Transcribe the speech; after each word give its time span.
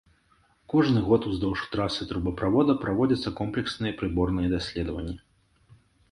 Кожны 0.73 1.01
год 1.09 1.25
уздоўж 1.31 1.65
трасы 1.73 2.07
трубаправода 2.11 2.75
праводзяцца 2.83 3.33
комплексныя 3.41 3.93
прыборныя 3.99 4.47
даследаванні. 4.55 5.15